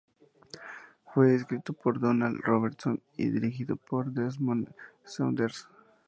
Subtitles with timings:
[1.13, 4.67] Fue escrito por Donald Robertson y dirigido por Desmond
[5.03, 5.67] Saunders.